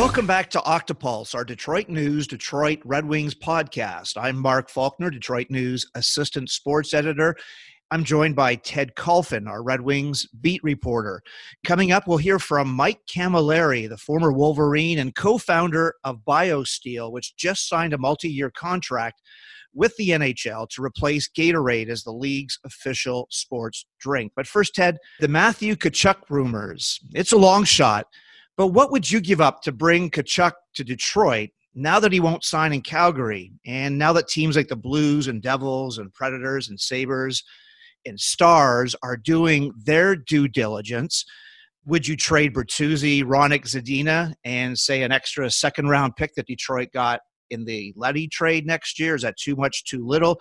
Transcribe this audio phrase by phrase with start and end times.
[0.00, 4.16] Welcome back to Octopulse, our Detroit News Detroit Red Wings podcast.
[4.16, 7.36] I'm Mark Falkner, Detroit News Assistant Sports Editor.
[7.90, 11.20] I'm joined by Ted Kulfan, our Red Wings beat reporter.
[11.64, 17.12] Coming up, we'll hear from Mike Cammalleri, the former Wolverine and co founder of BioSteel,
[17.12, 19.20] which just signed a multi year contract
[19.74, 24.32] with the NHL to replace Gatorade as the league's official sports drink.
[24.34, 27.00] But first, Ted, the Matthew Tkachuk rumors.
[27.12, 28.06] It's a long shot
[28.56, 32.44] but what would you give up to bring Tkachuk to Detroit now that he won't
[32.44, 36.78] sign in Calgary, and now that teams like the Blues and Devils and Predators and
[36.78, 37.44] Sabres
[38.06, 41.24] and Stars are doing their due diligence?
[41.86, 46.88] Would you trade Bertuzzi, Hronek, Zadina, and say an extra second round pick that Detroit
[46.92, 47.20] got
[47.50, 49.14] in the Leddy trade next year?
[49.14, 50.40] Is that too much, too little?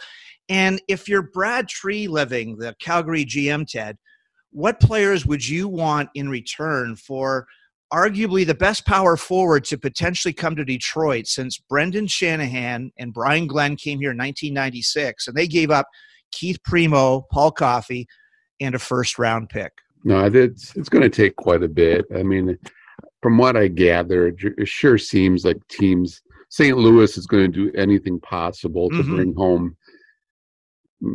[0.49, 3.97] And if you're Brad Treliving, the Calgary GM, Ted,
[4.51, 7.45] what players would you want in return for
[7.93, 13.47] arguably the best power forward to potentially come to Detroit since Brendan Shanahan and Brian
[13.47, 15.87] Glynn came here in 1996, and they gave up
[16.31, 18.07] Keith Primeau, Paul Coffey,
[18.59, 19.71] and a first round pick.
[20.03, 22.05] No, it's it's going to take quite a bit.
[22.15, 22.57] I mean,
[23.21, 26.21] from what I gather, it sure seems like teams.
[26.51, 26.75] St.
[26.75, 29.15] Louis is going to do anything possible to mm-hmm.
[29.15, 29.77] bring home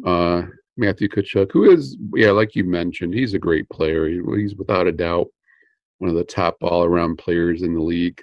[0.07, 0.43] uh,
[0.77, 4.09] Matthew Tkachuk, who is, yeah, like you mentioned, he's a great player.
[4.09, 5.29] He's without a doubt
[6.05, 8.21] one of the top all around players in the league.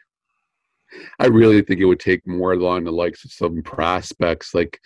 [1.17, 4.79] I really think it would take more along the likes of some prospects like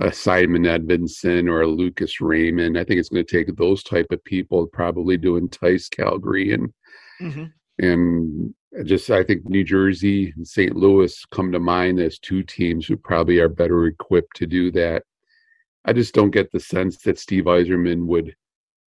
[0.00, 2.78] a Simon Edvinsson or a Lucas Raymond.
[2.78, 6.72] I think it's going to take those type of people probably to entice Calgary and
[7.20, 7.44] mm-hmm.
[7.84, 8.54] and
[8.86, 10.74] just I think New Jersey and St.
[10.74, 15.02] Louis come to mind as two teams who probably are better equipped to do that.
[15.84, 18.34] I just don't get the sense that Steve Yzerman would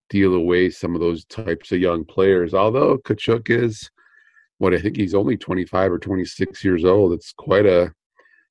[0.10, 2.54] deal away some of those types of young players.
[2.54, 3.90] Although Tkachuk is
[4.58, 7.14] what I think he's only 25 or 26 years old.
[7.14, 7.94] It's quite a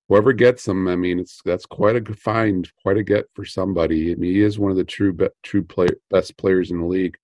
[0.08, 0.88] whoever gets him.
[0.88, 4.12] I mean, it's that's quite a find, quite a get for somebody.
[4.12, 7.16] I mean, he is one of the true true play, best players in the league.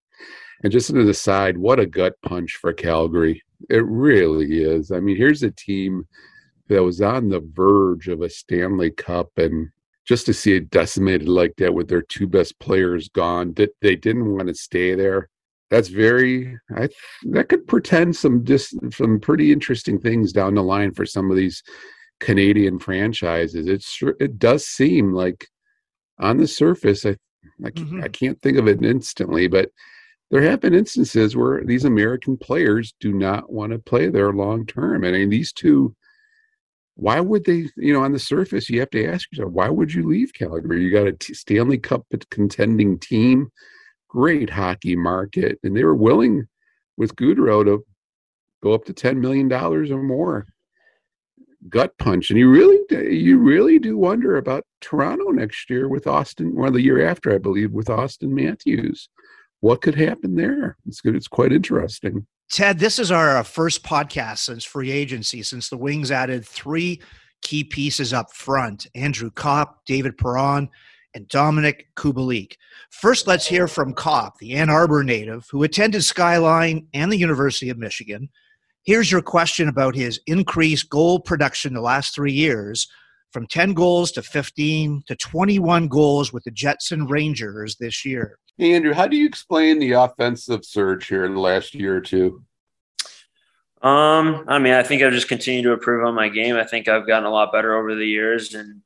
[0.63, 3.43] And just as an aside, what a gut punch for Calgary!
[3.69, 4.91] It really is.
[4.91, 6.07] I mean, here's a team
[6.69, 9.69] that was on the verge of a Stanley Cup and
[10.07, 13.95] just to see it decimated like that with their two best players gone that they
[13.95, 15.29] didn't want to stay there.
[15.71, 16.89] That's very i
[17.31, 21.37] that could pretend some just some pretty interesting things down the line for some of
[21.37, 21.63] these
[22.21, 23.67] canadian franchises.
[23.67, 25.47] It's it does seem like
[26.19, 27.17] on the surface i
[27.65, 28.03] I, mm-hmm.
[28.05, 29.71] I can't think of it instantly but
[30.31, 34.67] there have been instances where these american players do not want to play there long
[34.67, 35.05] term.
[35.05, 35.95] And I mean, these two
[37.03, 39.93] why would they you know on the surface you have to ask yourself why would
[39.93, 40.85] you leave calgary?
[40.85, 43.51] You got a T- stanley cup contending team
[44.09, 46.47] great hockey market and they were willing
[46.97, 47.85] with Gaudreau to
[48.63, 50.47] go up to 10 million dollars or more.
[51.69, 52.79] Gut punch and you really
[53.11, 57.39] you really do wonder about toronto next year with austin or the year after i
[57.39, 59.09] believe with austin matthews
[59.63, 63.83] what could happen there it's good it's quite interesting Ted, this is our uh, first
[63.83, 67.01] podcast since free agency, since the Wings added three
[67.41, 70.69] key pieces up front Andrew Copp, David Perron,
[71.15, 72.57] and Dominik Kubalik.
[72.91, 77.71] First, let's hear from Copp, the Ann Arbor native who attended Skyline and the University
[77.71, 78.29] of Michigan.
[78.85, 82.87] Here's your question about his increased goal production the last three years
[83.33, 88.39] from 10 goals to 15 to 21 goals with the Jets and Rangers this year.
[88.59, 92.01] Hey, Andrew, how do you explain the offensive surge here in the last year or
[92.01, 92.45] two?
[93.83, 96.57] Um, I mean, I think I've just continued to improve on my game.
[96.57, 98.83] I think I've gotten a lot better over the years and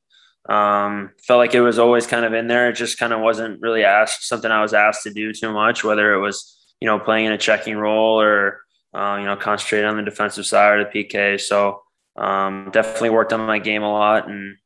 [0.49, 2.71] um, felt like it was always kind of in there.
[2.71, 5.85] It just kind of wasn't really asked something I was asked to do too much,
[5.85, 8.61] whether it was, you know, playing in a checking role or,
[8.95, 11.41] uh, you know, concentrating on the defensive side of the PK.
[11.41, 11.83] So
[12.19, 14.29] um, definitely worked on my game a lot.
[14.29, 14.57] And,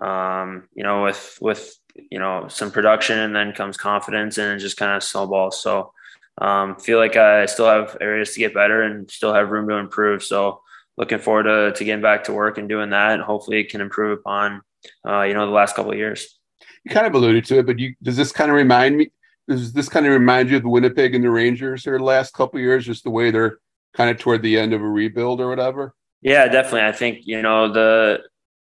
[0.00, 1.76] um, you know, with, with,
[2.10, 5.62] you know, some production and then comes confidence and just kind of snowballs.
[5.62, 5.92] So,
[6.38, 9.76] um, feel like I still have areas to get better and still have room to
[9.76, 10.24] improve.
[10.24, 10.60] So
[10.96, 13.12] looking forward to, to getting back to work and doing that.
[13.12, 14.62] And hopefully it can improve upon,
[15.06, 16.38] uh, you know, the last couple of years.
[16.84, 19.10] You kind of alluded to it, but you, does this kind of remind me,
[19.48, 22.34] does this kind of remind you of the Winnipeg and the Rangers here the last
[22.34, 23.58] couple years, just the way they're
[23.94, 25.94] kind of toward the end of a rebuild or whatever?
[26.24, 26.80] Yeah, definitely.
[26.88, 28.20] I think, you know, the,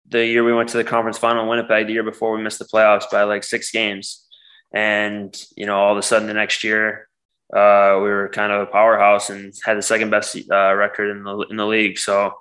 [0.09, 2.59] the year we went to the conference final in Winnipeg, the year before we missed
[2.59, 4.27] the playoffs by like six games.
[4.73, 7.07] And, you know, all of a sudden the next year,
[7.55, 11.23] uh, we were kind of a powerhouse and had the second best uh, record in
[11.23, 11.97] the in the league.
[11.97, 12.33] So,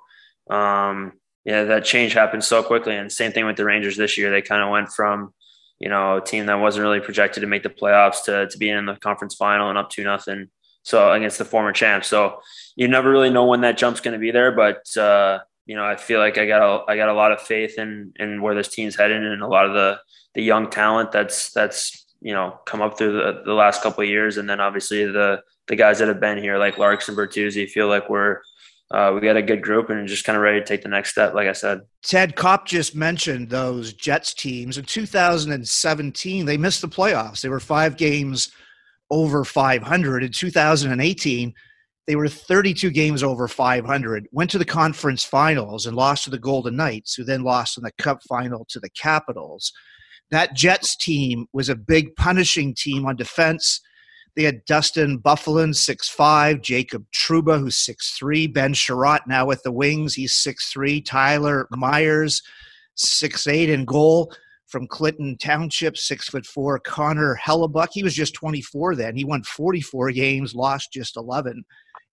[0.50, 1.12] um,
[1.44, 2.96] yeah, that change happened so quickly.
[2.96, 4.30] And same thing with the Rangers this year.
[4.30, 5.32] They kind of went from
[5.78, 8.76] you know a team that wasn't really projected to make the playoffs to to being
[8.76, 10.48] in the conference final and up to nothing.
[10.84, 12.04] So against the former champ.
[12.04, 12.40] So
[12.76, 15.84] you never really know when that jump's going to be there, but uh, you know,
[15.84, 18.54] I feel like I got a, I got a lot of faith in in where
[18.54, 19.98] this team's heading and a lot of the
[20.34, 24.08] the young talent that's that's you know come up through the, the last couple of
[24.08, 27.68] years, and then obviously the the guys that have been here like Larks and Bertuzzi,
[27.68, 28.40] feel like we're
[28.90, 31.12] uh, we got a good group and just kind of ready to take the next
[31.12, 31.32] step.
[31.32, 36.44] Like I said, Ted Copp just mentioned those Jets teams in 2017.
[36.44, 37.40] They missed the playoffs.
[37.40, 38.52] They were five games
[39.10, 41.54] over 500 in 2018
[42.06, 46.38] they were 32 games over 500, went to the conference finals and lost to the
[46.38, 49.72] Golden Knights, who then lost in the cup final to the Capitals.
[50.30, 53.80] That Jets team was a big punishing team on defense.
[54.36, 60.14] They had Dustin Byfuglien, 6'5, Jacob Trouba, who's 6'3, Ben Chiarot now with the Wings,
[60.14, 62.42] he's 6'3, Tyler Myers,
[62.98, 64.32] 6'8 in goal
[64.74, 67.90] from Clinton Township, six foot four, Connor Hellebuyck.
[67.92, 69.14] He was just 24 then.
[69.14, 71.64] He won 44 games, lost just 11.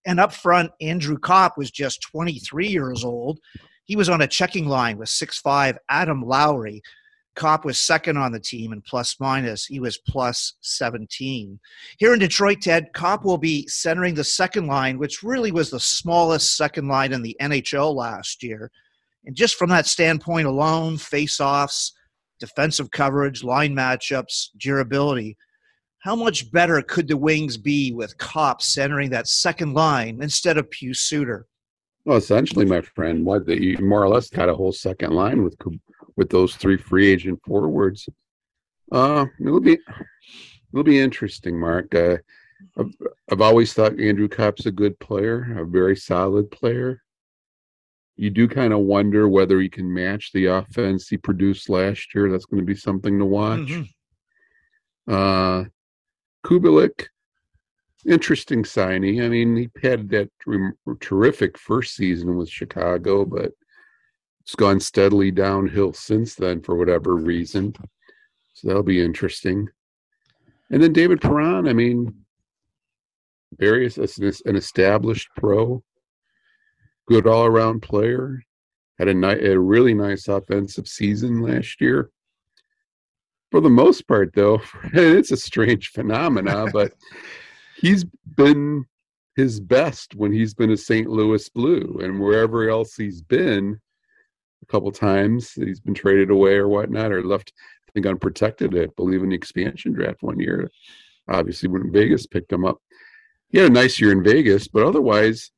[0.05, 3.39] And up front, Andrew Copp was just 23 years old.
[3.85, 6.83] He was on a checking line with six-five Adam Lowry.
[7.35, 9.65] Copp was second on the team in plus minus.
[9.65, 11.59] He was plus 17.
[11.97, 15.79] Here in Detroit, Ted, Copp will be centering the second line, which really was the
[15.79, 18.69] smallest second line in the NHL last year.
[19.25, 21.93] And just from that standpoint alone, face-offs,
[22.41, 25.37] defensive coverage, line matchups, durability–
[26.01, 30.69] how much better could the Wings be with Copp centering that second line instead of
[30.71, 31.45] Pius Suter?
[32.05, 35.43] Well, essentially, my friend, what the, you more or less got a whole second line
[35.43, 35.55] with
[36.17, 38.09] with those three free agent forwards.
[38.91, 39.77] Uh, it'll be
[40.73, 41.93] it'll be interesting, Mark.
[41.93, 42.17] Uh,
[42.79, 42.93] I've,
[43.31, 47.03] I've always thought Andrew Copp's a good player, a very solid player.
[48.21, 52.29] You do kind of wonder whether he can match the offense he produced last year.
[52.29, 53.61] That's going to be something to watch.
[53.61, 55.11] Mm-hmm.
[55.11, 55.63] Uh,
[56.45, 57.07] Kubalik,
[58.05, 59.23] interesting signing.
[59.23, 60.29] I mean, he had that
[60.99, 63.53] terrific first season with Chicago, but
[64.41, 67.73] it's gone steadily downhill since then for whatever reason.
[68.53, 69.67] So that'll be interesting.
[70.69, 72.13] And then David Perron, I mean,
[73.57, 75.83] various an established pro,
[77.07, 78.41] good all around player,
[78.99, 82.11] had a, ni- a really nice offensive season last year
[83.51, 84.61] for the most part, though,
[84.93, 86.93] it's a strange phenomena, but
[87.77, 88.05] he's
[88.35, 88.85] been
[89.35, 91.07] his best when he's been a St.
[91.07, 93.79] Louis Blue, and wherever else he's been,
[94.63, 97.53] a couple times he's been traded away or whatnot, or left,
[97.87, 98.77] I think, unprotected.
[98.77, 100.71] I believe in the expansion draft one year.
[101.27, 102.81] Obviously, when Vegas picked him up,
[103.49, 105.51] he had a nice year in Vegas, but otherwise,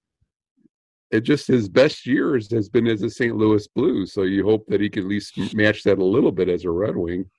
[1.14, 3.38] it just his best years has been as a St.
[3.38, 4.12] Louis Blues.
[4.14, 6.72] So you hope that he can at least match that a little bit as a
[6.72, 7.30] Red Wing.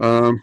[0.00, 0.42] Um,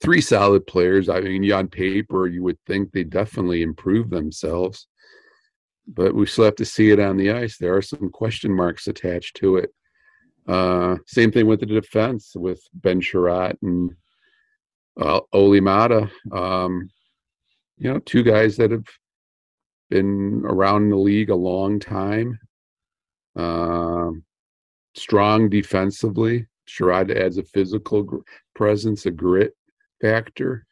[0.00, 1.08] three solid players.
[1.08, 4.88] I mean, on paper, you would think they definitely improve themselves,
[5.86, 7.56] but we still have to see it on the ice.
[7.56, 9.70] There are some question marks attached to it.
[10.48, 13.94] Uh, same thing with the defense with Ben Chiarot and
[15.00, 16.10] uh, Olli Maatta.
[16.32, 16.90] Um,
[17.76, 18.86] you know, two guys that have
[19.90, 22.38] been around the league a long time.
[23.36, 24.10] Uh,
[24.94, 26.46] strong defensively.
[26.66, 28.18] Chiarot adds a physical gr-
[28.54, 29.54] presence, a grit
[30.00, 30.66] factor.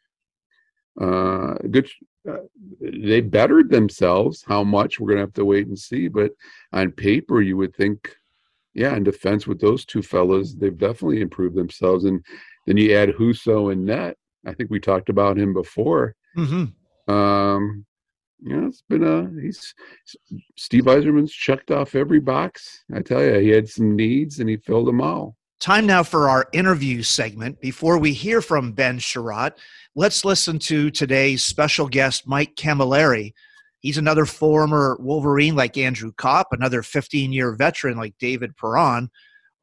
[0.99, 1.89] Uh, good.
[2.27, 2.39] Uh,
[2.81, 4.43] they bettered themselves.
[4.45, 6.07] How much we're gonna have to wait and see.
[6.07, 6.31] But
[6.73, 8.15] on paper, you would think,
[8.73, 12.05] yeah, in defense with those two fellas, they've definitely improved themselves.
[12.05, 12.23] And
[12.65, 14.17] then you add Husso and Net.
[14.45, 16.15] I think we talked about him before.
[16.37, 17.11] Mm-hmm.
[17.11, 17.85] Um,
[18.39, 19.73] you know, it's been a he's
[20.55, 22.83] Steve Yzerman's checked off every box.
[22.93, 25.35] I tell you, he had some needs and he filled them all.
[25.59, 27.59] Time now for our interview segment.
[27.59, 29.53] Before we hear from Ben Chiarot,
[29.95, 33.33] let's listen to today's special guest, Mike Cammalleri.
[33.79, 39.09] He's another former Wolverine like Andrew Copp, another 15 year veteran like David Perron.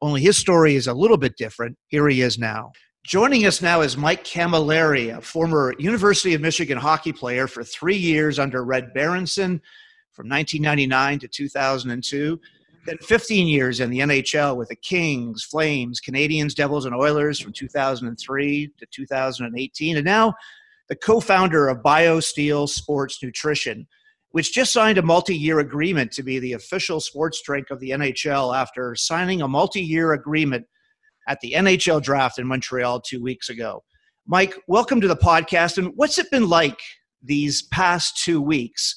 [0.01, 1.77] Only his story is a little bit different.
[1.87, 2.73] Here he is now.
[3.05, 7.95] Joining us now is Mike Cammalleri, a former University of Michigan hockey player for three
[7.95, 9.61] years under Red Berenson
[10.11, 12.39] from 1999 to 2002
[12.85, 17.51] then 15 years in the NHL with the Kings, Flames, Canadiens, Devils, and Oilers from
[17.51, 19.97] 2003 to 2018.
[19.97, 20.33] And now
[20.87, 23.87] the co founder of BioSteel Sports Nutrition,
[24.31, 27.89] which just signed a multi year agreement to be the official sports drink of the
[27.89, 30.65] NHL after signing a multi year agreement
[31.27, 33.83] at the NHL draft in Montreal two weeks ago.
[34.27, 35.77] Mike, welcome to the podcast.
[35.77, 36.79] And what's it been like
[37.21, 38.95] these past two weeks?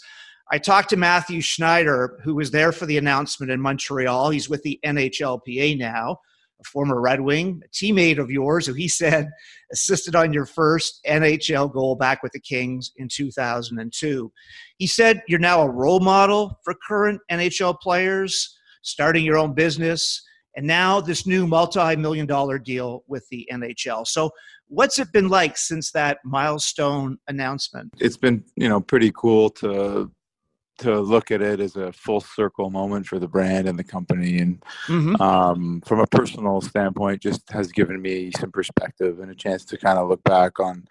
[0.50, 4.30] I talked to Matthew Schneider, who was there for the announcement in Montreal.
[4.30, 6.18] He's with the NHLPA now.
[6.60, 9.28] a former Red Wing, a teammate of yours, who he said
[9.72, 14.32] assisted on your first NHL goal back with the Kings in 2002.
[14.78, 20.22] He said you're now a role model for current NHL players, starting your own business,
[20.58, 24.04] and now this new multi million dollar deal with the NHL.
[24.08, 24.32] So,
[24.66, 27.94] what's it been like since that milestone announcement?
[28.00, 30.10] It's been, you know, pretty cool to
[30.78, 34.38] to look at it as a full circle moment for the brand and the company
[34.38, 35.20] and mm-hmm.
[35.22, 39.76] um, from a personal standpoint just has given me some perspective and a chance to
[39.76, 40.84] kind of look back on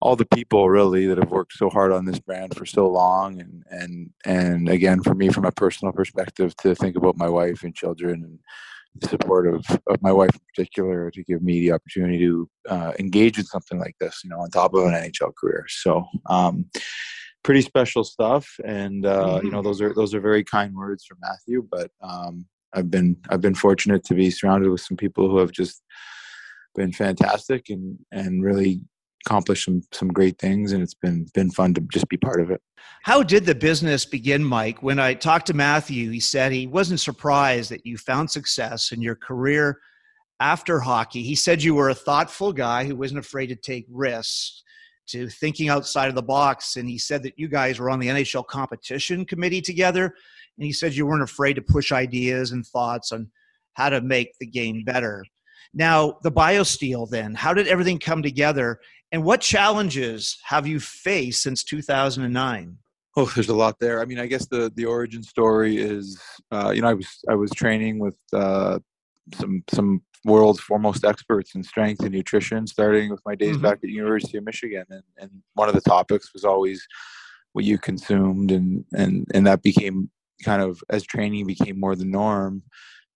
[0.00, 3.40] all the people really that have worked so hard on this brand for so long
[3.40, 7.62] and and and again for me from a personal perspective to think about my wife
[7.62, 8.38] and children and
[9.02, 9.64] support of,
[10.00, 13.94] my wife in particular to give me the opportunity to uh, engage in something like
[14.00, 16.66] this you know on top of an nhl career so um,
[17.42, 19.66] pretty special stuff and uh, you know mm-hmm.
[19.66, 23.54] those are those are very kind words from matthew but um, i've been i've been
[23.54, 25.82] fortunate to be surrounded with some people who have just
[26.74, 28.80] been fantastic and and really
[29.26, 32.50] accomplished some some great things and it's been been fun to just be part of
[32.50, 32.60] it
[33.02, 37.00] how did the business begin mike when i talked to matthew he said he wasn't
[37.00, 39.78] surprised that you found success in your career
[40.40, 44.64] after hockey he said you were a thoughtful guy who wasn't afraid to take risks
[45.06, 46.76] to thinking outside of the box.
[46.76, 50.14] And he said that you guys were on the NHL competition committee together.
[50.56, 53.30] And he said you weren't afraid to push ideas and thoughts on
[53.74, 55.24] how to make the game better.
[55.72, 58.78] Now, the BioSteel, then, how did everything come together?
[59.14, 62.78] And what challenges have you faced since 2009?
[63.16, 64.00] Oh, there's a lot there.
[64.00, 67.36] I mean, I guess the the origin story is, uh, you know, I was I
[67.36, 68.80] was training with uh,
[69.36, 73.62] some some world's foremost experts in strength and nutrition, starting with my days mm-hmm.
[73.62, 74.84] back at University of Michigan.
[74.90, 76.84] And, and one of the topics was always
[77.52, 80.10] what you consumed, and and and that became
[80.42, 82.64] kind of as training became more the norm.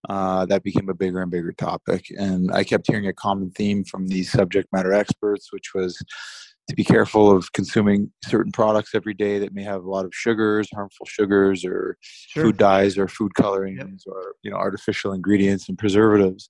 [0.09, 3.83] Uh, that became a bigger and bigger topic, and I kept hearing a common theme
[3.83, 6.01] from these subject matter experts, which was
[6.69, 10.15] to be careful of consuming certain products every day that may have a lot of
[10.15, 12.45] sugars, harmful sugars, or sure.
[12.45, 14.15] food dyes, or food colorings, yep.
[14.15, 16.49] or you know artificial ingredients and preservatives.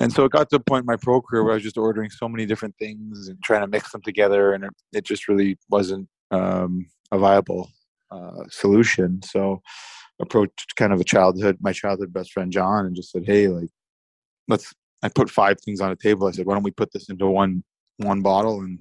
[0.00, 1.78] And so it got to a point in my pro career where I was just
[1.78, 5.28] ordering so many different things and trying to mix them together, and it, it just
[5.28, 7.70] really wasn't um, a viable
[8.10, 9.20] uh, solution.
[9.22, 9.62] So
[10.20, 13.70] approached kind of a childhood, my childhood best friend John, and just said, "Hey, like,
[14.48, 16.26] let's." I put five things on a table.
[16.26, 17.62] I said, "Why don't we put this into one
[17.98, 18.78] one bottle and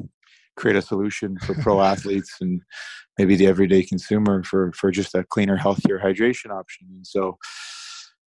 [0.56, 2.62] create a solution for pro athletes and
[3.18, 6.88] maybe the everyday consumer for for just a cleaner, healthier hydration option.
[6.90, 7.38] And so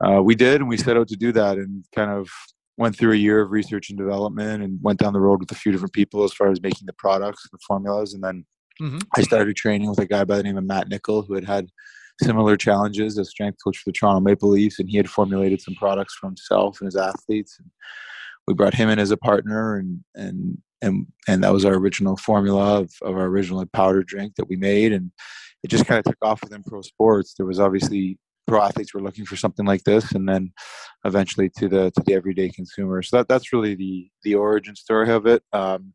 [0.05, 2.29] uh, we did, and we set out to do that, and kind of
[2.77, 5.55] went through a year of research and development, and went down the road with a
[5.55, 8.45] few different people as far as making the products, the formulas, and then
[8.81, 8.99] mm-hmm.
[9.15, 11.67] I started training with a guy by the name of Matt Nichol, who had had
[12.21, 15.75] similar challenges as strength coach for the Toronto Maple Leafs, and he had formulated some
[15.75, 17.57] products for himself and his athletes.
[17.59, 17.69] And
[18.47, 22.17] we brought him in as a partner, and and and and that was our original
[22.17, 25.11] formula of, of our original powder drink that we made and
[25.63, 29.01] it just kind of took off within pro sports there was obviously pro athletes were
[29.01, 30.51] looking for something like this and then
[31.05, 35.09] eventually to the to the everyday consumer so that that's really the the origin story
[35.11, 35.93] of it um,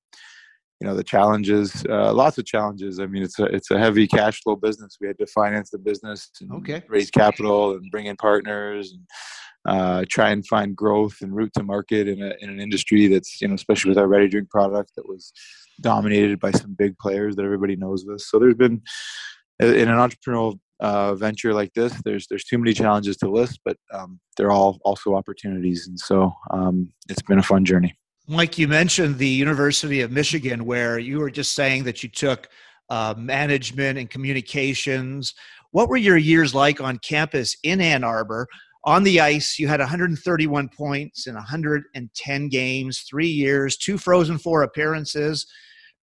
[0.84, 3.00] you know the challenges uh, lots of challenges.
[3.00, 4.98] I mean it's a it's a heavy cash flow business.
[5.00, 6.82] We had to finance the business and okay.
[6.88, 9.06] raise capital and bring in partners and
[9.66, 13.40] uh, try and find growth and route to market in, a, in an industry that's
[13.40, 15.32] you know especially with our ready drink product that was
[15.80, 18.82] dominated by some big players that everybody knows this so there's been
[19.60, 23.78] in an entrepreneurial uh, venture like this there's there's too many challenges to list but
[23.94, 25.86] um, they're all also opportunities.
[25.86, 30.64] And so um, it's been a fun journey mike you mentioned the university of michigan
[30.64, 32.48] where you were just saying that you took
[32.90, 35.34] uh, management and communications
[35.70, 38.46] what were your years like on campus in ann arbor
[38.86, 44.62] on the ice, you had 131 points in 110 games, three years, two Frozen Four
[44.62, 45.46] appearances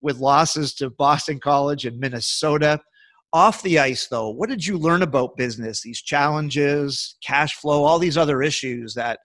[0.00, 2.80] with losses to Boston College and Minnesota.
[3.34, 5.82] Off the ice, though, what did you learn about business?
[5.82, 9.20] These challenges, cash flow, all these other issues that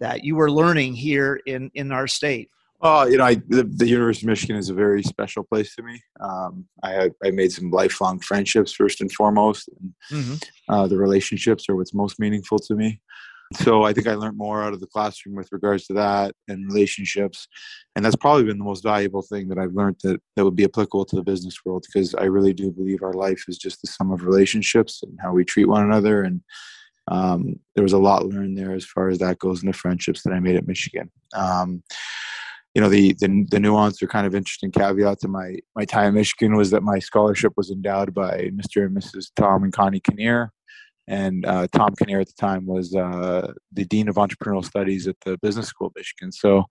[0.00, 2.50] that you were learning here in in our state.
[2.80, 5.82] Oh, you know, I, the, the, University of Michigan is a very special place to
[5.82, 6.00] me.
[6.20, 10.72] Um, I, I made some lifelong friendships first and foremost, and mm-hmm.
[10.72, 13.00] uh, the relationships are what's most meaningful to me.
[13.54, 16.66] So I think I learned more out of the classroom with regards to that and
[16.66, 17.48] relationships,
[17.96, 20.64] and that's probably been the most valuable thing that I've learned that that would be
[20.64, 23.88] applicable to the business world because I really do believe our life is just the
[23.88, 26.42] sum of relationships and how we treat one another and.
[27.10, 30.22] Um, there was a lot learned there as far as that goes in the friendships
[30.22, 31.10] that I made at Michigan.
[31.34, 31.82] Um,
[32.74, 36.08] you know the, the the nuance or kind of interesting caveat to my my time
[36.08, 38.86] at Michigan was that my scholarship was endowed by Mr.
[38.86, 39.30] and Mrs.
[39.34, 40.52] Tom and Connie Kinnear,
[41.08, 45.16] and uh, Tom Kinnear at the time was uh, the dean of entrepreneurial studies at
[45.24, 46.30] the Business School of Michigan.
[46.30, 46.66] So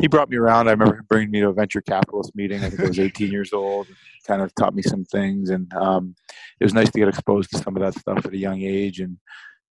[0.00, 0.68] he brought me around.
[0.68, 2.64] I remember him bringing me to a venture capitalist meeting.
[2.64, 3.88] I think I was 18 years old.
[4.26, 6.14] Kind of taught me some things, and um,
[6.60, 9.00] it was nice to get exposed to some of that stuff at a young age.
[9.00, 9.18] And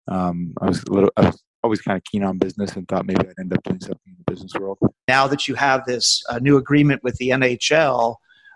[0.08, 3.06] um, I was a little, I was always kind of keen on business, and thought
[3.06, 4.78] maybe I'd end up doing something in the business world.
[5.08, 8.16] Now that you have this uh, new agreement with the NHL,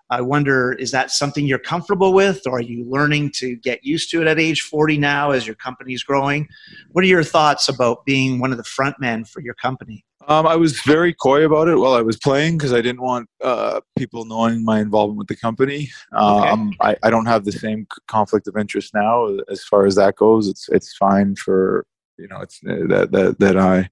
[0.09, 4.11] I wonder, is that something you're comfortable with, or are you learning to get used
[4.11, 6.49] to it at age 40 now as your company's growing?
[6.91, 10.03] What are your thoughts about being one of the front men for your company?
[10.27, 13.27] Um, I was very coy about it while I was playing because I didn't want
[13.43, 15.89] uh, people knowing my involvement with the company.
[16.13, 16.77] Um, okay.
[16.81, 20.47] I, I, don't have the same conflict of interest now as far as that goes.
[20.47, 21.85] It's it's fine for
[22.17, 23.89] you know it's uh, that that that I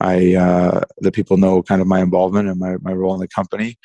[0.00, 3.28] I uh, that people know kind of my involvement and my my role in the
[3.28, 3.78] company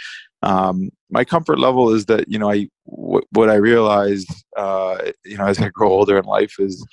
[0.43, 5.37] um, my comfort level is that you know I w- what I realized uh, you
[5.37, 6.85] know as I grow older in life is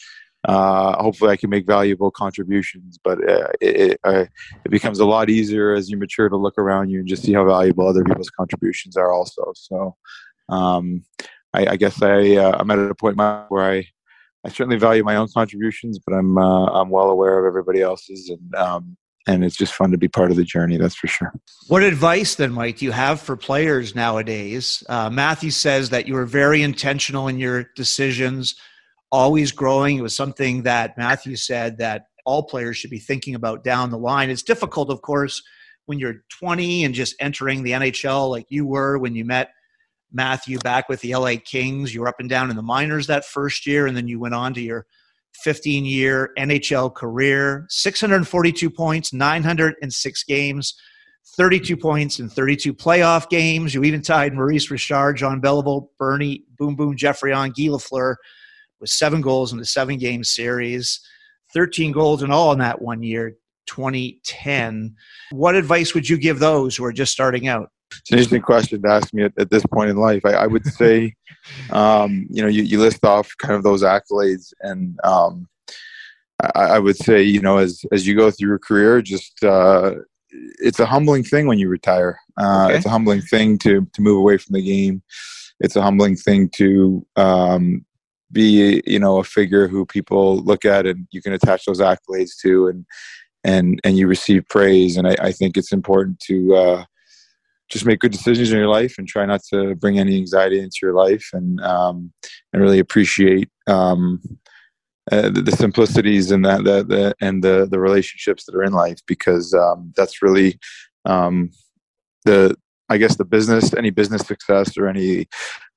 [0.45, 2.99] uh, hopefully I can make valuable contributions.
[3.03, 4.25] But uh, it, it, uh,
[4.65, 7.33] it, becomes a lot easier as you mature to look around you and just see
[7.33, 9.53] how valuable other people's contributions are also.
[9.55, 9.97] So
[10.49, 11.05] um,
[11.53, 13.87] I, I, guess I uh, I'm at a point where I
[14.45, 18.31] I certainly value my own contributions, but I'm uh, I'm well aware of everybody else's
[18.31, 18.55] and.
[18.55, 20.79] Um, and it's just fun to be part of the journey.
[20.79, 21.33] That's for sure.
[21.69, 24.83] What advice then, Mike, do you have for players nowadays?
[24.89, 28.57] Uh, Matthew says that you were very intentional in your decisions,
[29.11, 29.99] always growing.
[29.99, 33.99] It was something that Matthew said that all players should be thinking about down the
[33.99, 34.31] line.
[34.31, 35.43] It's difficult, of course,
[35.87, 39.51] when you're 20 and just entering the NHL like you were when you met
[40.13, 41.95] Matthew back with the LA Kings.
[41.95, 44.35] You were up and down in the minors that first year, and then you went
[44.35, 44.87] on to your
[45.43, 50.75] 15 year NHL career, 642 points, 906 games,
[51.37, 53.75] 32 points in 32 playoff games.
[53.75, 58.17] You even tied Maurice Richard, Jean Beliveau, Bernie, Boom Boom, Geoffrion, Guy Lafleur
[58.81, 61.01] with seven goals in the seven game series,
[61.53, 64.95] 13 goals in all in that one year, 2010.
[65.31, 67.71] What advice would you give those who are just starting out?
[67.93, 70.25] It's an interesting question to ask me at, at this point in life.
[70.25, 71.15] I, I would say,
[71.71, 75.49] um, you know, you, you list off kind of those accolades, and um,
[76.55, 79.95] I, I, would say, you know, as as you go through your career, just uh,
[80.31, 82.19] it's a humbling thing when you retire.
[82.41, 82.77] Uh, okay.
[82.77, 85.03] It's a humbling thing to to move away from the game.
[85.59, 87.85] It's a humbling thing to um,
[88.33, 92.31] be, you know, a figure who people look at and you can attach those accolades
[92.43, 92.87] to, and
[93.45, 94.97] and and you receive praise.
[94.97, 96.85] And I, I think it's important to uh,
[97.71, 100.79] just make good decisions in your life and try not to bring any anxiety into
[100.83, 102.13] your life and um,
[102.53, 104.21] and really appreciate um,
[105.11, 108.73] uh, the, the, simplicities and that, that, that, and the the relationships that are in
[108.73, 110.59] life because um, that's really
[111.05, 111.51] um,
[112.25, 112.57] the
[112.91, 115.27] I guess the business any business success or any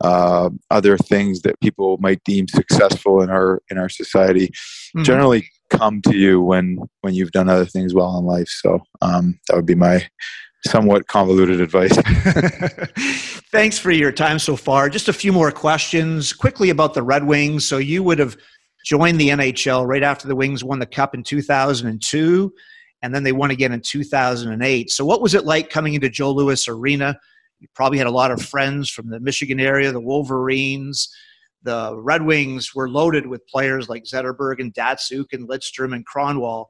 [0.02, 5.04] uh, other things that people might deem successful in our in our society mm-hmm.
[5.04, 9.40] generally come to you when when you've done other things well in life so um,
[9.48, 10.06] that would be my
[10.66, 11.96] somewhat convoluted advice.
[13.52, 14.90] Thanks for your time so far.
[14.90, 17.68] Just a few more questions quickly about the Red Wings.
[17.68, 18.38] So you would have
[18.86, 22.54] joined the NHL right after the Wings won the Cup in 2002,
[23.04, 24.90] and then they won again in 2008.
[24.90, 27.20] So what was it like coming into Joe Louis Arena?
[27.60, 31.14] You probably had a lot of friends from the Michigan area, the Wolverines.
[31.64, 36.68] The Red Wings were loaded with players like Zetterberg and Datsyuk and Lidstrom and Kronwall.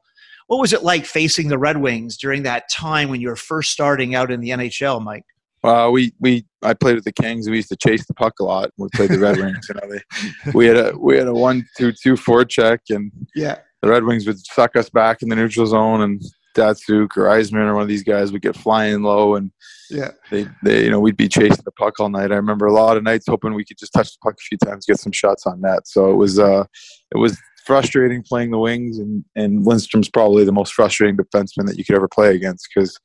[0.47, 3.71] What was it like facing the Red Wings during that time when you were first
[3.71, 5.25] starting out in the NHL, Mike?
[5.63, 7.49] Well, we we I played with the Kings.
[7.49, 8.71] We used to chase the puck a lot.
[8.77, 9.65] We played the Red Wings.
[9.69, 13.11] You know, they, we had a we had a one two two four check, and
[13.33, 16.21] yeah, the Red Wings would suck us back in the neutral zone, and
[16.55, 19.51] Datsyuk or Yzerman or one of these guys would get flying low, and
[19.89, 22.31] yeah, they they you know we'd be chasing the puck all night.
[22.31, 24.57] I remember a lot of nights hoping we could just touch the puck a few
[24.57, 25.85] times, get some shots on net.
[25.85, 26.63] So it was uh
[27.13, 31.77] it was frustrating playing the wings, and and Lidstrom's probably the most frustrating defenseman that
[31.77, 32.97] you could ever play against because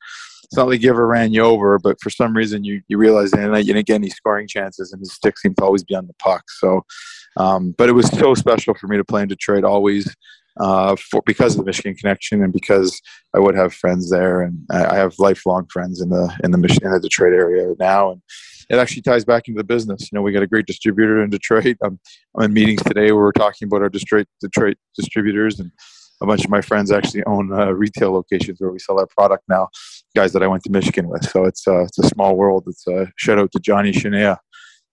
[0.45, 3.31] it's not like he ever ran you over, but for some reason you you realize
[3.31, 5.93] that night you didn't get any scoring chances, and his stick seemed to always be
[5.93, 6.43] on the puck.
[6.51, 6.85] So,
[7.35, 10.15] um, but it was so special for me to play in Detroit always.
[10.59, 12.99] Uh, for because of the Michigan connection and because
[13.33, 16.87] I would have friends there, and I, have lifelong friends in the in the Michigan
[16.87, 18.21] in the Detroit area now, and
[18.69, 20.11] it actually ties back into the business.
[20.11, 21.77] You know, we got a great distributor in Detroit.
[21.81, 21.97] I'm,
[22.37, 25.71] I'm in meetings today where we're talking about our Detroit Detroit distributors, and
[26.21, 29.43] a bunch of my friends actually own uh, retail locations where we sell our product
[29.47, 29.69] now.
[30.13, 32.65] Guys that I went to Michigan with, so it's uh, it's a small world.
[32.67, 34.37] It's a shout out to Johnny Shinea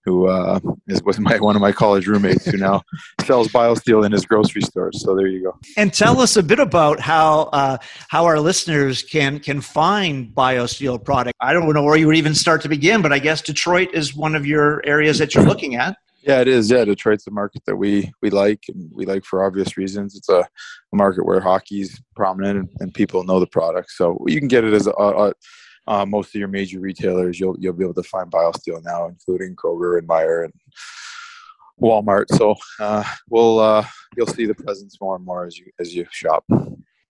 [0.06, 2.80] who uh, is, was my one of my college roommates who now
[3.24, 4.92] sells BioSteel in his grocery store.
[4.92, 5.58] So there you go.
[5.76, 11.04] And tell us a bit about how uh, how our listeners can can find BioSteel
[11.04, 11.36] product.
[11.40, 14.14] I don't know where you would even start to begin, but I guess Detroit is
[14.14, 15.96] one of your areas that you're looking at.
[16.22, 16.70] Yeah, it is.
[16.70, 20.16] Yeah, Detroit's a market that we we like and we like for obvious reasons.
[20.16, 24.40] It's a, a market where hockey's prominent and, and, people know the product, so you
[24.40, 25.32] can get it as a, a
[25.86, 27.38] uh, most of your major retailers.
[27.38, 30.54] You'll you'll be able to find BioSteel now, including Kroger and Meijer and
[31.80, 32.26] Walmart.
[32.34, 33.84] So uh, we'll uh,
[34.16, 36.44] you'll see the presence more and more as you as you shop.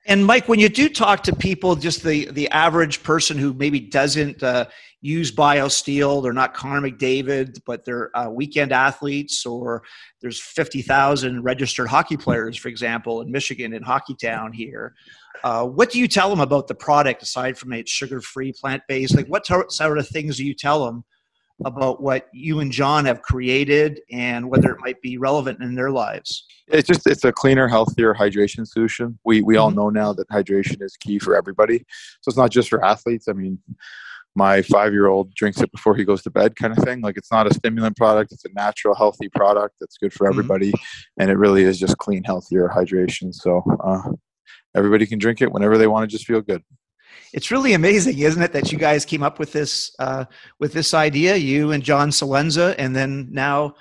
[0.08, 3.80] And Mike, when you do talk to people, just the the average person who maybe
[3.80, 4.66] doesn't uh,
[5.00, 9.82] use BioSteel, they're not Connor McDavid, but they're uh, weekend athletes, or
[10.20, 14.94] there's fifty thousand registered hockey players, for example, in Michigan, in Hockeytown here.
[15.44, 18.82] Uh, what do you tell them about the product aside from it's sugar free, plant
[18.88, 19.16] based?
[19.16, 21.04] Like, what sort of things do you tell them
[21.64, 25.90] about what you and John have created and whether it might be relevant in their
[25.90, 26.44] lives?
[26.68, 29.18] It's just it's a cleaner, healthier hydration solution.
[29.24, 29.78] We we all mm-hmm.
[29.78, 31.78] know now that hydration is key for everybody.
[32.20, 33.28] So it's not just for athletes.
[33.28, 33.58] I mean,
[34.34, 37.00] my five year old drinks it before he goes to bed, kind of thing.
[37.00, 40.38] Like it's not a stimulant product; it's a natural, healthy product that's good for mm-hmm.
[40.38, 41.22] everybody, mm-hmm.
[41.22, 43.32] and it really is just clean, healthier hydration.
[43.32, 44.10] So uh,
[44.74, 46.62] everybody can drink it whenever they want to just feel good
[47.32, 50.24] it's really amazing, isn't it, that you guys came up with this uh,
[50.58, 53.74] with this idea, you and John Celenza, and then now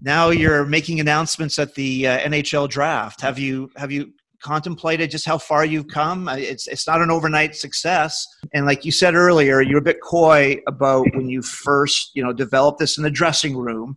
[0.00, 3.20] now you're making announcements at the uh, NHL draft.
[3.20, 6.28] Have you have you contemplated just how far you've come?
[6.28, 10.00] Uh, it's it's not an overnight success, and like you said earlier, you're a bit
[10.02, 13.96] coy about when you first you know developed this in the dressing room.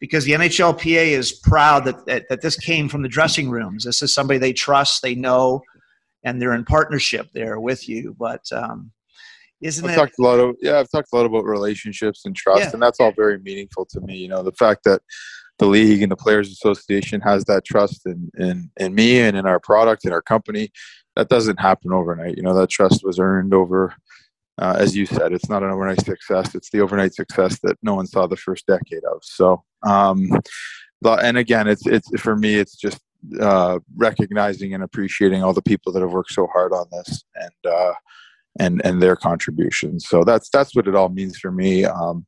[0.00, 3.84] Because the NHLPA is proud that, that, that this came from the dressing rooms.
[3.84, 5.62] This is somebody they trust, they know,
[6.24, 8.14] and they're in partnership there with you.
[8.18, 8.90] But um,
[9.60, 9.96] isn't I've it?
[9.96, 12.70] Talked a lot of yeah, I've talked a lot about relationships and trust, yeah.
[12.72, 14.16] and that's all very meaningful to me.
[14.16, 15.00] You know, the fact that
[15.58, 19.46] the league and the players association has that trust in in, in me and in
[19.46, 20.70] our product and our company
[21.16, 23.94] that doesn't happen overnight you know that trust was earned over
[24.58, 27.94] uh, as you said it's not an overnight success it's the overnight success that no
[27.94, 30.28] one saw the first decade of so um
[31.22, 33.00] and again it's it's for me it's just
[33.40, 37.72] uh, recognizing and appreciating all the people that have worked so hard on this and
[37.72, 37.92] uh,
[38.58, 40.06] and and their contributions.
[40.06, 41.84] So that's that's what it all means for me.
[41.84, 42.26] Um,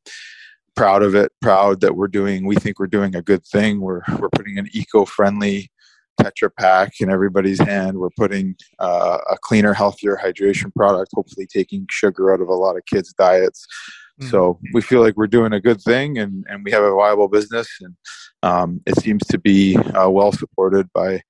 [0.75, 1.31] proud of it.
[1.41, 2.45] Proud that we're doing.
[2.45, 3.79] We think we're doing a good thing.
[3.79, 5.71] We're we're putting an eco-friendly
[6.19, 7.97] Tetra Pak in everybody's hand.
[7.97, 11.11] We're putting uh, a cleaner, healthier hydration product.
[11.13, 13.65] Hopefully, taking sugar out of a lot of kids' diets.
[14.19, 14.29] Mm-hmm.
[14.29, 17.27] So we feel like we're doing a good thing, and and we have a viable
[17.27, 17.95] business, and
[18.41, 21.21] um, it seems to be uh, well supported by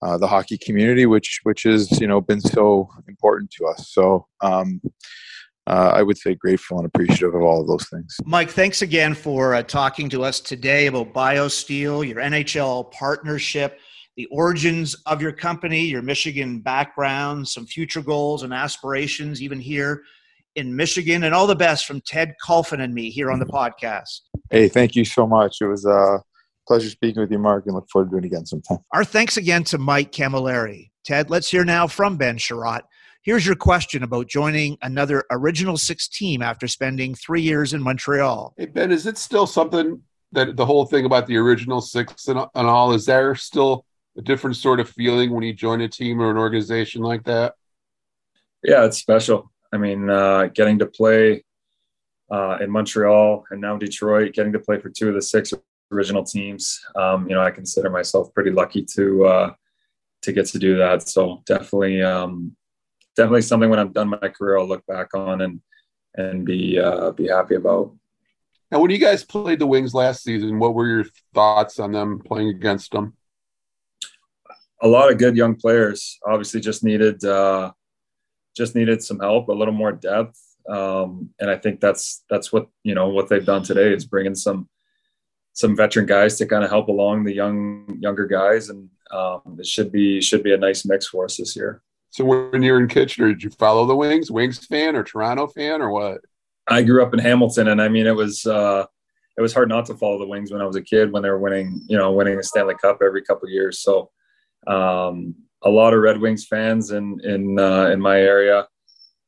[0.00, 3.90] uh, the hockey community, which which has you know been so important to us.
[3.92, 4.26] So.
[4.40, 4.80] Um,
[5.66, 8.14] uh, I would say grateful and appreciative of all of those things.
[8.26, 13.80] Mike, thanks again for uh, talking to us today about BioSteel, your NHL partnership,
[14.18, 20.02] the origins of your company, your Michigan background, some future goals and aspirations, even here
[20.56, 23.84] in Michigan, and all the best from Ted Kulfan and me here on the mm-hmm.
[23.84, 24.20] podcast.
[24.50, 25.58] Hey, thank you so much.
[25.60, 26.22] It was a
[26.66, 28.78] pleasure speaking with you, Mark, and look forward to doing it again sometime.
[28.92, 30.90] Our thanks again to Mike Cammalleri.
[31.04, 32.82] Ted, let's hear now from Ben Chiarot.
[33.22, 38.54] Here's your question about joining another Original Six team after spending three years in Montreal.
[38.56, 42.38] Hey, Ben, is it still something that the whole thing about the Original Six and,
[42.38, 43.86] and all, is there still
[44.16, 47.54] a different sort of feeling when you join a team or an organization like that?
[48.62, 49.50] Yeah, it's special.
[49.74, 51.44] I mean, uh, getting to play
[52.30, 55.52] uh, in Montreal and now Detroit, getting to play for two of the six
[55.90, 56.80] original teams.
[56.94, 59.54] Um, you know, I consider myself pretty lucky to uh,
[60.22, 61.08] to get to do that.
[61.08, 62.56] So definitely, um,
[63.16, 65.60] definitely something when I'm done my career, I'll look back on and
[66.14, 67.92] and be uh, be happy about.
[68.70, 72.20] Now, when you guys played the Wings last season, what were your thoughts on them
[72.24, 73.14] playing against them?
[74.82, 76.18] A lot of good young players.
[76.24, 77.72] Obviously, just needed uh,
[78.56, 82.68] just needed some help, a little more depth, um, and I think that's that's what
[82.82, 84.68] you know what they've done today is bringing some
[85.52, 89.66] some veteran guys to kind of help along the young younger guys, and um, it
[89.66, 91.82] should be should be a nice mix for us this year.
[92.10, 94.30] So when you're in Kitchener, did you follow the Wings?
[94.30, 96.20] Wings fan or Toronto fan or what?
[96.68, 98.86] I grew up in Hamilton, and I mean it was uh,
[99.36, 101.30] it was hard not to follow the Wings when I was a kid when they
[101.30, 103.80] were winning you know winning a Stanley Cup every couple years.
[103.80, 104.10] So
[104.66, 105.34] um,
[105.64, 108.66] a lot of Red Wings fans in in uh, in my area,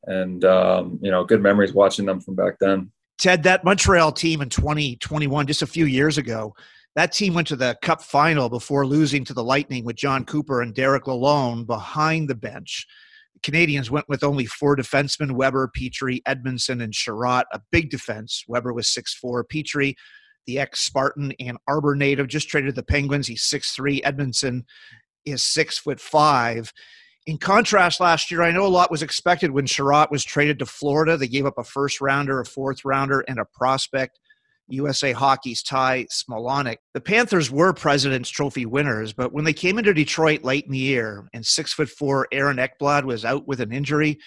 [0.04, 2.90] and um, you know, good memories watching them from back then.
[3.18, 6.54] Ted, that Montreal team in 2021, just a few years ago,
[6.96, 10.60] that team went to the Cup final before losing to the Lightning with Jon Cooper
[10.60, 12.86] and Derek Lalonde behind the bench.
[13.32, 18.44] The Canadiens went with only four defensemen Weber, Petry, Edmundson, and Chiarot, a big defense.
[18.48, 19.44] Weber was six four.
[19.44, 19.94] Petry
[20.46, 23.26] the ex Spartan Ann Arbor native, just traded the Penguins.
[23.26, 24.02] He's 6'3.
[24.02, 24.64] Edmundson
[25.26, 26.72] is six foot five.
[27.26, 30.66] In contrast, last year, I know a lot was expected when Chiarot was traded to
[30.66, 31.16] Florida.
[31.16, 34.20] They gave up a first rounder, a fourth rounder, and a prospect
[34.68, 36.78] USA Hockey's Ty Smilanic.
[36.94, 40.78] The Panthers were President's Trophy winners, but when they came into Detroit late in the
[40.78, 44.18] year and six foot four Aaron Ekblad was out with an injury,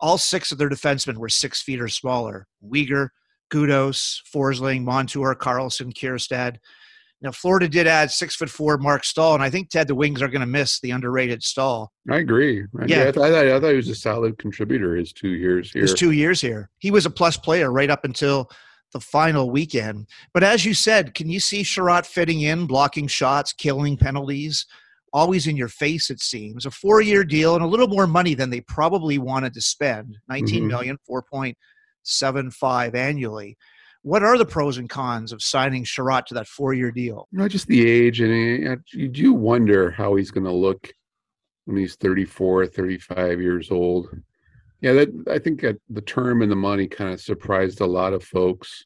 [0.00, 2.46] all six of their defensemen were six feet or smaller.
[2.64, 3.08] Weegar,
[3.52, 5.92] Gudas, Forsling, Montour, Carlsson,
[7.22, 10.20] Now, Florida did add six foot four Marc Staal, and I think Ted the Wings
[10.20, 11.92] are going to miss the underrated Staal.
[12.10, 12.64] I agree.
[12.86, 15.82] Yeah, I, thought, I thought he was a solid contributor his two years here.
[15.82, 18.50] His two years here, he was a plus player right up until
[18.92, 20.08] the final weekend.
[20.34, 24.66] But as you said, can you see Chiarot fitting in, blocking shots, killing penalties?
[25.14, 26.66] Always in your face, it seems.
[26.66, 30.18] A four-year deal and a little more money than they probably wanted to spend.
[30.28, 30.68] Nineteen mm-hmm.
[30.68, 31.56] million, four point
[32.02, 33.56] seven five annually
[34.02, 37.28] what are the pros and cons of signing Chiarot to that four-year deal?
[37.32, 40.92] Not just the age, and you do wonder how he's going to look
[41.64, 44.08] when he's 34, 35 years old.
[44.80, 48.24] Yeah, that I think the term and the money kind of surprised a lot of
[48.24, 48.84] folks.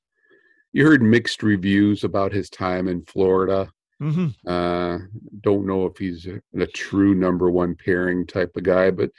[0.72, 3.70] You heard mixed reviews about his time in Florida.
[4.02, 4.46] Mm-hmm.
[4.46, 4.98] Uh,
[5.40, 9.11] don't know if he's a, a, true number one pairing type of guy, but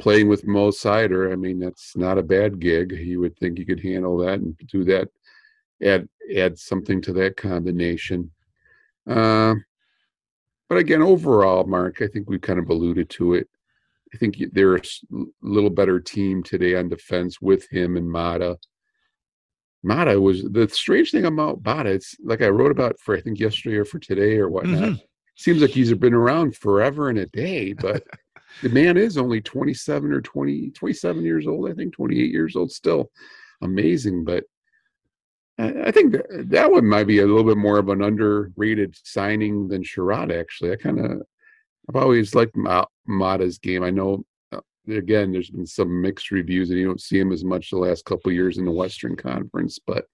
[0.00, 2.90] playing with Mo Seider, I mean, that's not a bad gig.
[2.90, 5.08] You would think he could handle that and do that
[5.82, 8.30] add add something to that combination.
[9.08, 9.54] Uh,
[10.68, 13.48] but again, overall, Mark, I think we kind of alluded to it.
[14.12, 14.82] I think they're a
[15.42, 18.56] little better team today on defense with him and Maatta.
[19.84, 21.90] Maatta was the strange thing about Maatta.
[21.90, 24.82] It's like I wrote about for I think yesterday or for today or whatnot.
[24.82, 25.04] Mm-hmm.
[25.36, 28.02] Seems like he's been around forever and a day, but
[28.62, 31.70] the man is only 27 or 20, 27 years old.
[31.70, 33.10] I think 28 years old still.
[33.62, 34.44] Amazing, but
[35.58, 39.82] I think that, one might be a little bit more of an underrated signing than
[39.82, 40.30] Chiarot.
[40.30, 41.22] Actually, I kind of
[41.88, 42.56] I've always liked
[43.08, 43.82] Maatta's game.
[43.82, 47.42] I know uh, again there's been some mixed reviews, and you don't see him as
[47.42, 49.78] much the last couple years in the Western Conference.
[49.78, 50.04] But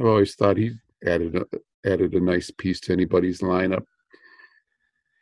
[0.00, 0.72] I've always thought he
[1.06, 1.46] added a,
[1.88, 3.84] added a nice piece to anybody's lineup.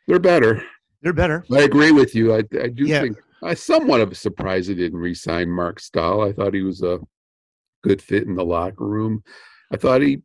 [0.07, 0.63] They're better.
[1.03, 1.45] They're better.
[1.51, 2.33] I agree with you.
[2.33, 3.01] I, I do yeah.
[3.01, 6.23] think I somewhat of a surprise he didn't re-sign Marc Staal.
[6.23, 6.99] I thought he was a
[7.83, 9.23] good fit in the locker room.
[9.71, 10.21] I thought he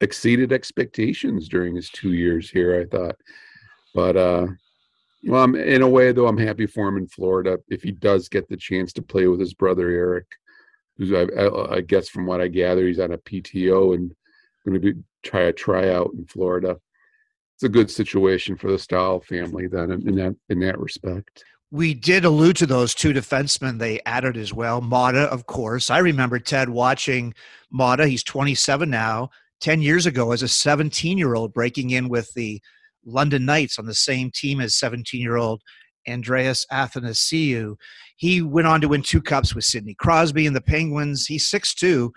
[0.00, 2.80] exceeded expectations during his two years here.
[2.80, 3.16] I thought,
[3.94, 4.46] but uh,
[5.24, 8.28] well, I'm, in a way though, I'm happy for him in Florida if he does
[8.28, 10.26] get the chance to play with his brother Eric,
[10.96, 14.14] who's I, I, I guess from what I gather he's on a PTO and
[14.64, 16.76] going to be try a tryout in Florida.
[17.54, 21.94] It's a good situation for the Staal family then in that in that respect we
[21.94, 24.80] did allude to those two defensemen they added as well.
[24.80, 25.90] Maatta, of course.
[25.90, 27.34] I remember Ted watching
[27.72, 28.06] Maatta.
[28.06, 29.30] He's 27 now.
[29.60, 32.60] 10 years ago, as a 17 year old, breaking in with the
[33.04, 35.62] London Knights on the same team as 17 year old
[36.08, 37.76] Andreas Athanasiou.
[38.16, 41.26] He went on to win two cups with Sidney Crosby and the Penguins.
[41.26, 42.10] He's 6'2.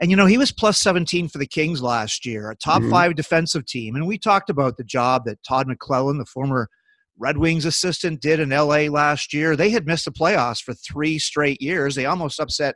[0.00, 2.90] And, you know, he was plus 17 for the Kings last year, a top mm-hmm.
[2.90, 3.94] five defensive team.
[3.94, 6.68] And we talked about the job that Todd McLellan, the former
[7.18, 9.56] Red Wings assistant did in LA last year.
[9.56, 11.94] They had missed the playoffs for three straight years.
[11.94, 12.74] They almost upset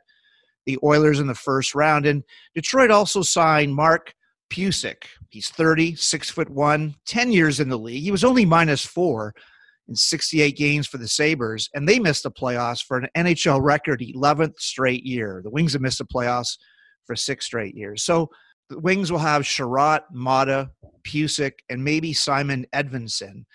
[0.65, 2.05] the Oilers in the first round.
[2.05, 2.23] And
[2.55, 4.13] Detroit also signed Mark
[4.49, 5.03] Pysyk.
[5.29, 8.03] He's 30, six foot one, 10 years in the league.
[8.03, 9.33] He was only minus four
[9.87, 14.01] in 68 games for the Sabres, and they missed the playoffs for an NHL record
[14.01, 15.41] 11th straight year.
[15.43, 16.57] The Wings have missed the playoffs
[17.05, 18.03] for six straight years.
[18.03, 18.29] So
[18.69, 20.69] the Wings will have Chiarot, Maatta,
[21.03, 23.45] Pysyk, and maybe Simon Edvinsson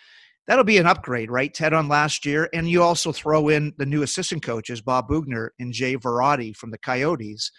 [0.47, 2.49] that'll be an upgrade, right, Ted, on last year.
[2.53, 6.71] And you also throw in the new assistant coaches, Bob Boughner and Jay Varady from
[6.71, 7.51] the Coyotes.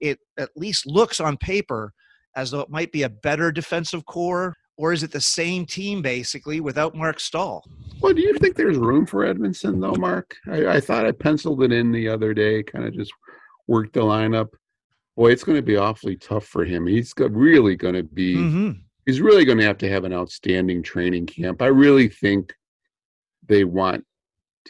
[0.00, 1.92] It at least looks on paper
[2.36, 6.00] as though it might be a better defensive core, or is it the same team
[6.00, 7.62] basically without Marc Staal?
[8.00, 10.34] Well, do you think there's room for Edvinsson though, Mark?
[10.50, 13.12] I, I thought I penciled it in the other day, kind of just
[13.66, 14.48] worked the lineup.
[15.16, 16.86] Boy, it's going to be awfully tough for him.
[16.86, 18.70] He's really going to be mm-hmm
[19.10, 21.62] he's really going to have to have an outstanding training camp.
[21.62, 22.54] I really think
[23.48, 24.04] they want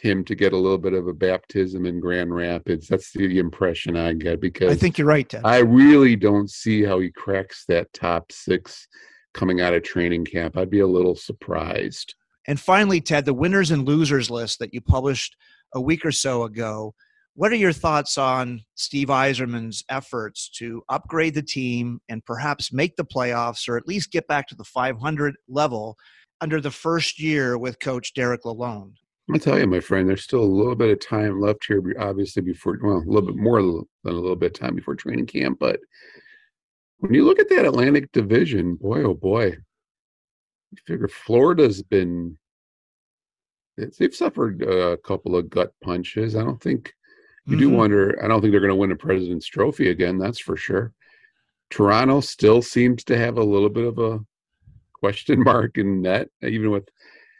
[0.01, 2.87] him to get a little bit of a baptism in Grand Rapids.
[2.87, 5.29] That's the impression I get because I think you're right.
[5.29, 5.41] Ted.
[5.43, 8.87] I really don't see how he cracks that top six
[9.35, 10.57] coming out of training camp.
[10.57, 12.15] I'd be a little surprised.
[12.47, 15.35] And finally, Ted, the winners and losers list that you published
[15.75, 16.95] a week or so ago
[17.35, 22.95] what are your thoughts on Steve Yzerman's efforts to upgrade the team and perhaps make
[22.97, 25.97] the playoffs or at least get back to the 500 level
[26.41, 28.95] under the first year with coach Derek Lalonde?
[29.33, 32.41] I tell you, my friend, there's still a little bit of time left here, obviously,
[32.41, 35.57] before, well, a little bit more than a little bit of time before training camp.
[35.57, 35.79] But
[36.97, 39.45] when you look at that Atlantic division, boy, oh boy,
[40.71, 42.37] you figure Florida's been,
[43.77, 46.35] they've suffered a couple of gut punches.
[46.35, 46.93] I don't think
[47.45, 47.59] you mm-hmm.
[47.59, 48.23] do wonder.
[48.23, 50.17] I don't think they're going to win a President's Trophy again.
[50.17, 50.93] That's for sure.
[51.69, 54.19] Toronto still seems to have a little bit of a
[54.93, 56.87] question mark in net, even with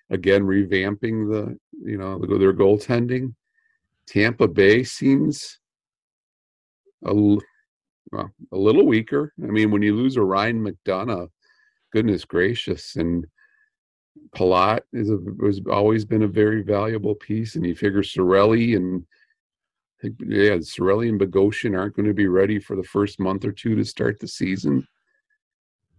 [0.09, 3.35] again revamping the you know their goaltending.
[4.07, 5.59] Tampa Bay seems
[7.05, 7.13] a
[8.11, 9.33] well, a little weaker.
[9.41, 11.29] I mean, when you lose a Ryan McDonagh,
[11.93, 13.25] goodness gracious, and
[14.35, 19.05] Palat is a, has always been a very valuable piece, and you figure Cirelli and
[20.03, 23.75] yeah, Cirelli and Bogosian aren't going to be ready for the first month or two
[23.75, 24.87] to start the season.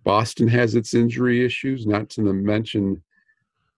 [0.05, 3.03] Boston has its injury issues, not to mention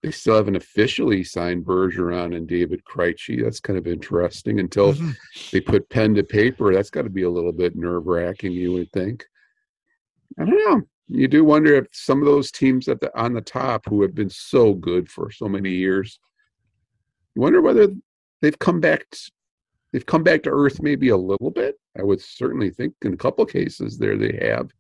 [0.04, 3.42] they still haven't officially signed Bergeron and David Krejci.
[3.42, 5.12] That's kind of interesting until mm-hmm.
[5.50, 6.74] they put pen to paper.
[6.74, 9.24] That's got to be a little bit nerve wracking, you would think.
[10.38, 10.82] I don't know.
[11.08, 14.14] You do wonder if some of those teams at the on the top who have
[14.14, 16.18] been so good for so many years,
[17.34, 17.88] you wonder whether
[18.42, 19.06] they've come back.
[19.94, 21.76] They've come back to earth maybe a little bit.
[21.96, 24.72] I would certainly think in a couple cases there they have.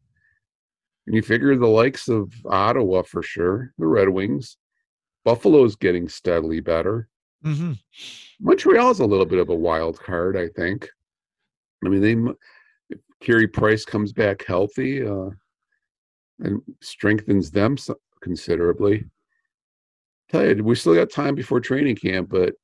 [1.06, 4.56] And you figure the likes of Ottawa for sure, the Red Wings,
[5.24, 7.08] Buffalo's getting steadily better.
[7.44, 7.74] Mm-hmm.
[8.40, 10.88] Montreal's a little bit of a wild card, I think.
[11.84, 15.30] I mean, they Carey Price comes back healthy uh,
[16.40, 17.76] and strengthens them
[18.20, 19.04] considerably.
[20.30, 22.54] Tell you, we still got time before training camp, but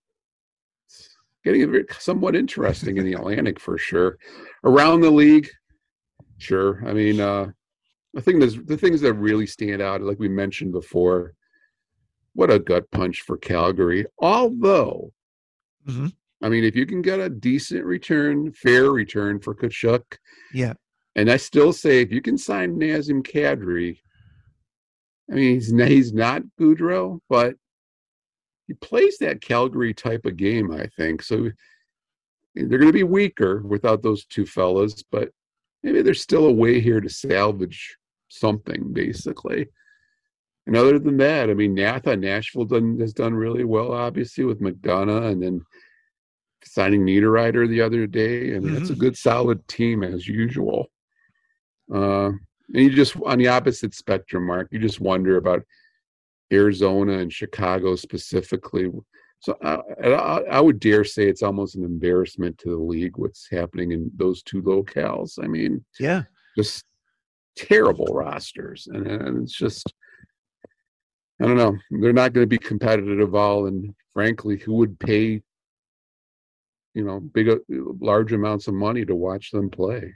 [1.45, 4.19] getting somewhat interesting in the Atlantic for sure.
[4.65, 5.49] Around the league,
[6.39, 6.83] sure.
[6.87, 7.47] I mean, uh,
[8.17, 11.35] I think there's the things that really stand out, like we mentioned before,
[12.35, 14.07] what a gut punch for Calgary.
[14.19, 15.13] Although,
[15.87, 16.09] mm-hmm.
[16.43, 20.03] I mean, if you can get a decent return, fair return for Tkachuk,
[20.53, 20.75] yeah.
[21.17, 23.99] And I still say, if you can sign Nazem Kadri,
[25.31, 27.57] I mean, he's he's not Gaudreau, but
[28.71, 30.71] he plays that Calgary type of game.
[30.71, 31.51] I think so.
[32.55, 35.31] They're going to be weaker without those two fellas, but
[35.83, 37.97] maybe there's still a way here to salvage
[38.29, 39.67] something, basically.
[40.69, 44.61] And other than that, I mean, Natha Nashville done, has done really well, obviously, with
[44.61, 45.63] McDonagh and then
[46.63, 48.55] signing Niederreiter the other day.
[48.55, 48.75] I mean, mm-hmm.
[48.75, 50.87] that's a good, solid team as usual.
[51.93, 52.39] Uh, and
[52.85, 55.65] you just, on the opposite spectrum, Mark, you just wonder about
[56.53, 58.91] Arizona and Chicago specifically.
[59.41, 63.49] So I, I, I, would dare say it's almost an embarrassment to the league what's
[63.51, 65.43] happening in those two locales.
[65.43, 66.25] I mean, yeah,
[66.57, 66.85] just
[67.57, 69.93] terrible rosters, and, and it's just
[71.41, 71.77] I don't know.
[71.91, 75.41] They're not going to be competitive at all, and frankly, who would pay,
[76.95, 80.15] you know, big, uh, large amounts of money to watch them play?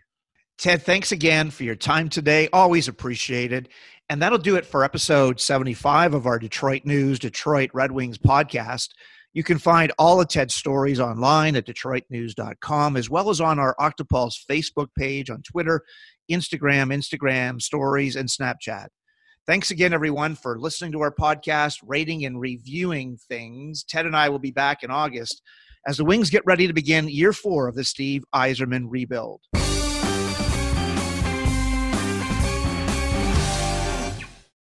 [0.59, 2.49] Ted, thanks again for your time today.
[2.53, 3.71] Always appreciated.
[4.11, 8.91] And that'll do it for episode 75 of our Detroit News, Detroit Red Wings podcast.
[9.33, 13.75] You can find all of Ted's stories online at DetroitNews.com, as well as on our
[13.81, 15.83] Octopulse Facebook page on Twitter,
[16.31, 18.89] Instagram, Instagram stories, and Snapchat.
[19.47, 23.85] Thanks again, everyone, for listening to our podcast, rating and reviewing things.
[23.85, 25.43] Ted and I will be back in August
[25.87, 29.41] as the Wings get ready to begin year four of the Steve Yzerman rebuild.